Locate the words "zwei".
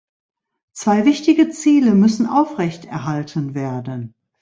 0.73-1.05